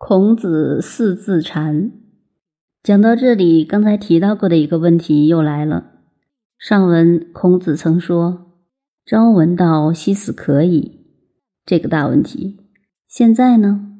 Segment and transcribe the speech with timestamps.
[0.00, 1.90] 孔子四字禅，
[2.84, 5.90] 讲到这里，刚才提到过的一个问题又来了。
[6.56, 8.52] 上文孔子曾说
[9.04, 11.00] ：“朝闻道，夕死可矣。”
[11.66, 12.60] 这个大问题。
[13.08, 13.90] 现在呢？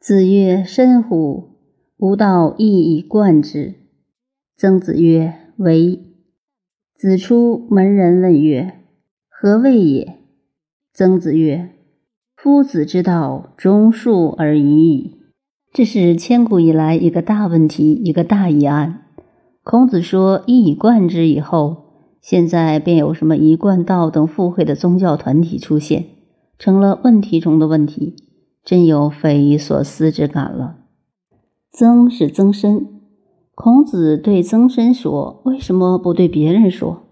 [0.00, 1.50] 子曰：“深乎！
[1.98, 3.74] 吾道一以贯之。”
[4.58, 6.00] 曾子曰：“为。”
[6.96, 8.80] 子出门，人问曰
[9.30, 10.18] ：“何谓也？”
[10.92, 11.75] 曾子曰：
[12.36, 15.16] 夫子之道，忠恕而已矣。
[15.72, 19.06] 这是千古以来一个大问题，一个大疑案。
[19.64, 21.84] 孔子说一以贯之以后，
[22.20, 26.04] 现在便有什么一贯道等附会的宗教团体出现，
[26.58, 28.14] 成了问题中的问题，
[28.62, 30.76] 真有匪夷所思之感了。
[31.72, 32.86] 曾是曾参，
[33.54, 37.04] 孔子对曾参说：“为什么不对别人说？”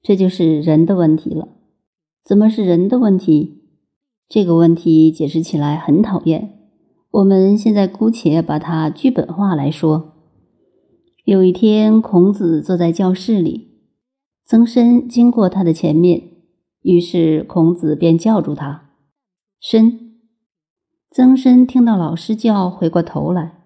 [0.00, 1.48] 这就是人的问题了。
[2.24, 3.59] 怎么是人的问题？
[4.30, 6.56] 这个问题解释起来很讨厌。
[7.10, 10.12] 我们现在姑且把它剧本化来说。
[11.24, 13.80] 有一天，孔子坐在教室里，
[14.46, 16.22] 曾参经过他的前面，
[16.82, 18.90] 于是孔子便叫住他
[19.60, 19.98] ：“参。”
[21.10, 23.64] 曾参听到老师叫，回过头来，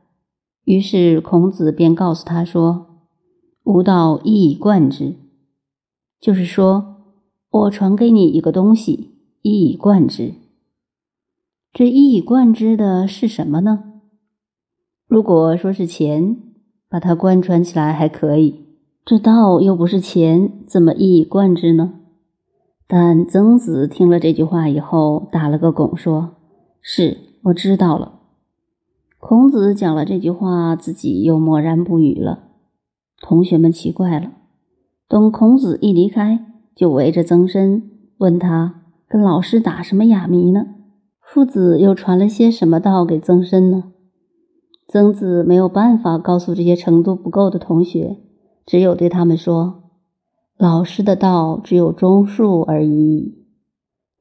[0.65, 2.87] 于是孔子便告诉他说
[3.65, 5.17] ：“吾道一以贯之。”
[6.19, 6.97] 就是说，
[7.51, 9.11] 我传给你一个东西，
[9.43, 10.33] 一以贯之。
[11.75, 13.83] 这一以贯之的是什么呢？
[15.09, 16.37] 如果说是钱，
[16.89, 18.67] 把它贯穿起来还可以。
[19.05, 21.95] 这道又不是钱，怎么一以贯之呢？
[22.87, 26.37] 但曾子听了这句话以后，打了个拱，说
[26.81, 28.21] ：“是我知道了。”
[29.19, 32.51] 孔子讲了这句话，自己又默然不语了。
[33.21, 34.31] 同学们奇怪了，
[35.09, 37.83] 等孔子一离开，就围着曾参
[38.19, 40.67] 问他：“跟老师打什么哑谜呢？”
[41.35, 43.93] 父子又传了些什么道给曾参呢？
[44.87, 48.19] 曾子没有办法告诉这些程度不够的同学，
[48.65, 49.83] 只有对他们说
[50.57, 53.49] ：“老师的道只有忠恕而已，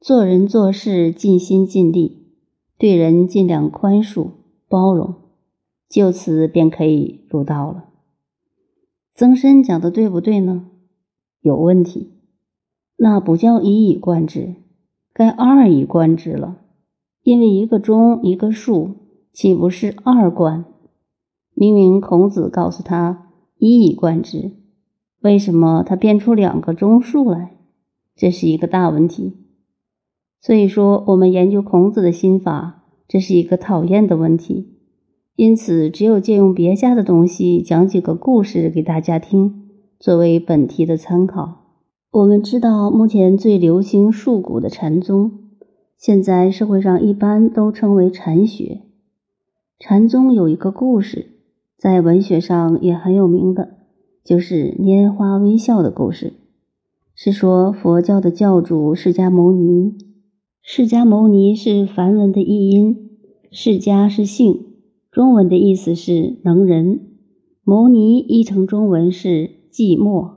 [0.00, 2.32] 做人做事尽心尽力，
[2.78, 4.30] 对人尽量宽恕
[4.68, 5.14] 包容，
[5.88, 7.90] 就此便可以入道了。”
[9.14, 10.66] 曾参讲的对不对呢？
[11.42, 12.14] 有问题，
[12.96, 14.56] 那不叫一以贯之，
[15.12, 16.62] 该二以贯之了。
[17.24, 18.96] 因为一个忠，一个数，
[19.32, 20.66] 岂不是二观？
[21.54, 24.52] 明明孔子告诉他一以贯之，
[25.22, 27.56] 为什么他变出两个忠恕来？
[28.14, 29.38] 这是一个大问题。
[30.42, 34.74] 所以说，我们研究孔子的心法，这是一个讨厌的问题。
[35.36, 39.62] 因此，只有借用别家的东西，讲几个故事给大家听，
[39.98, 41.62] 作为本题的参考。
[42.10, 45.43] 我们知道，目前最流行术古的禅宗。
[45.98, 48.82] 现在社会上一般都称为禅学。
[49.78, 51.32] 禅宗有一个故事，
[51.78, 53.76] 在文学上也很有名的，
[54.24, 56.34] 就是拈花微笑的故事。
[57.14, 59.96] 是说佛教的教主释迦牟尼，
[60.62, 63.10] 释迦牟尼是梵文的译音，
[63.50, 64.66] 释迦是姓，
[65.10, 67.00] 中文的意思是能人，
[67.62, 70.32] 牟尼译成中文是寂寞。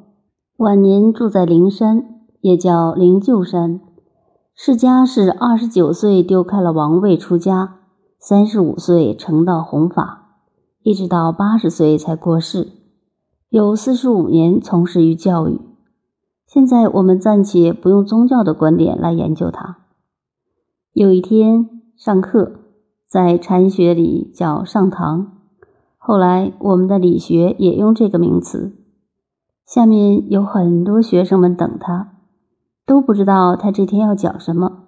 [0.57, 3.81] 晚年住在灵山，也叫灵鹫山。
[4.59, 7.75] 释迦是二十九岁丢开了王位出家，
[8.17, 10.39] 三十五岁成道弘法，
[10.81, 12.67] 一直到八十岁才过世，
[13.49, 15.61] 有四十五年从事于教育。
[16.47, 19.77] 现在我们暂且不用宗教的观点来研究他。
[20.91, 22.53] 有一天上课，
[23.07, 25.33] 在禅学里叫上堂，
[25.99, 28.75] 后来我们的理学也用这个名词。
[29.67, 32.16] 下面有很多学生们等他。
[32.87, 34.85] 都不知道他这天要讲什么，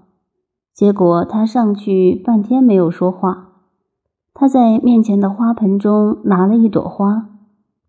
[0.73, 3.49] 结果他上去半天没有说话。
[4.33, 7.27] 他在面前的花盆中拿了一朵花，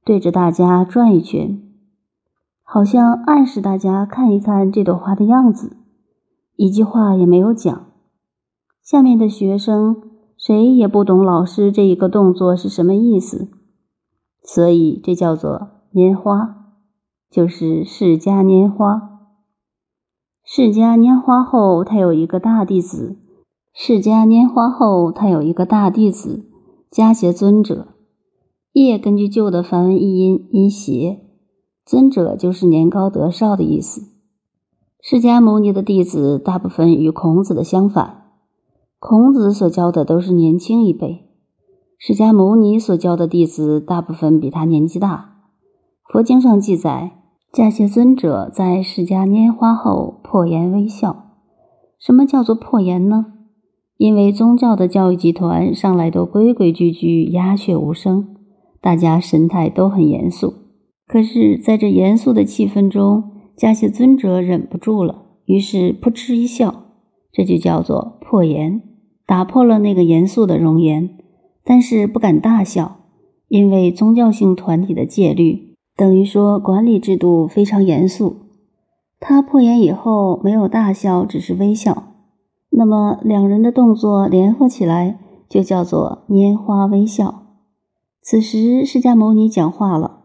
[0.05, 1.63] 对着大家转一圈，
[2.65, 5.77] 好像暗示大家看一看这朵花的样子，
[6.57, 7.87] 一句话也没有讲。
[8.83, 10.03] 下面的学生
[10.37, 13.49] 谁也不懂老师这一个动作是什么意思，
[14.43, 16.57] 所以这叫做拈花，
[17.31, 19.10] 就是释迦拈花。
[20.53, 23.17] 释迦拈花后，他有一个大弟子。
[23.73, 26.51] 释迦拈花后，他有一个大弟子
[26.91, 27.87] 迦邪尊者。
[28.73, 31.21] 业根据旧的梵文译音，音邪，
[31.87, 34.09] 尊者就是年高德少的意思。
[35.01, 38.25] 释迦牟尼的弟子大部分与孔子的相反，
[38.99, 41.29] 孔子所教的都是年轻一辈，
[41.97, 45.37] 释迦牟尼所教的弟子大部分比他年纪大。
[46.13, 47.20] 佛经上记载。
[47.53, 51.35] 迦谢尊者在释迦拈花后破颜微笑。
[51.99, 53.27] 什么叫做破颜呢？
[53.97, 58.37] 因为宗教的教育集团上来都规规矩矩、鸦雀无声，
[58.81, 60.55] 大家神态都很严肃。
[61.09, 63.25] 可是，在这严肃的气氛中，
[63.59, 66.85] 迦谢尊者忍不住了，于是扑哧一笑，
[67.33, 68.81] 这就叫做破颜，
[69.27, 71.11] 打破了那个严肃的容颜。
[71.65, 73.01] 但是不敢大笑，
[73.49, 75.70] 因为宗教性团体的戒律
[76.01, 78.37] 等于说管理制度非常严肃。
[79.19, 82.15] 他破颜以后没有大笑，只是微笑。
[82.71, 87.43] 那么两人的动作联合起来，就叫做拈花微笑。
[88.23, 90.23] 此时释迦牟尼讲话了，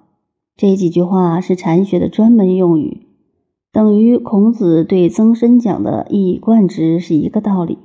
[0.56, 3.07] 这几句话是禅学的专门用语，
[3.74, 7.80] 等于孔子对曾参讲的一以贯之是一个道理。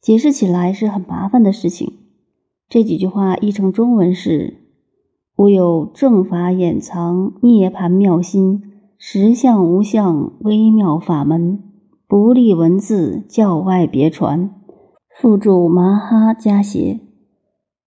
[0.00, 1.94] 解释起来是很麻烦的事情。
[2.68, 4.58] 这几句话译成中文是
[5.40, 8.62] ：“吾有正法掩藏，涅盘妙心，
[8.98, 11.62] 实相无相，微妙法门。”
[12.06, 14.50] 不立文字，教外别传，
[15.18, 17.00] 附注麻哈加邪，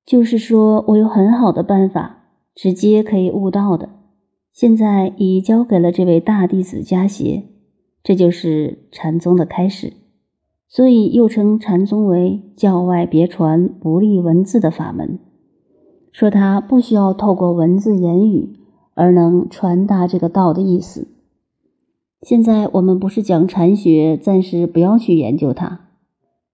[0.03, 2.23] 就是说我有很好的办法，
[2.55, 3.89] 直接可以悟道的。
[4.51, 7.44] 现在已交给了这位大弟子加邪，
[8.01, 9.94] 这就是禅宗的开始。
[10.67, 15.19] 所以又称禅宗为教外别传、不立文字的法门，
[16.13, 18.54] 说他不需要透过文字言语
[18.94, 21.07] 而能传达这个道的意思。
[22.21, 25.81] 现在我们不是讲禅学，暂时不要去研究它，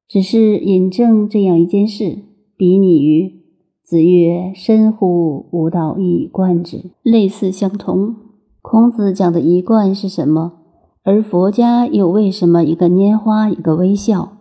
[0.07, 2.19] 只是引证这样一件事，
[2.57, 3.41] 比拟于
[3.83, 8.15] 子曰：“深乎吾道一以贯之。”类似相同。
[8.61, 10.53] 孔子讲的一贯是什么？
[11.03, 14.37] 而佛家又为什么一个拈花，一个微笑？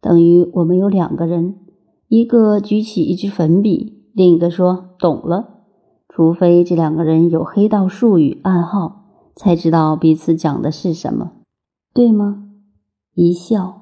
[0.00, 1.56] 等于我们有两个人，
[2.08, 5.48] 一个举起一支粉笔，另一个说懂了。
[6.08, 9.00] 除非这两个人有黑道术语暗号。
[9.34, 11.32] 才知道彼此讲的是什么，
[11.94, 12.50] 对吗？
[13.14, 13.81] 一笑。